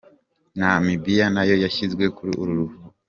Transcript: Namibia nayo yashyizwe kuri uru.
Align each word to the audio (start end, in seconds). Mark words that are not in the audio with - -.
Namibia 0.59 1.25
nayo 1.35 1.55
yashyizwe 1.63 2.03
kuri 2.15 2.31
uru. 2.43 2.65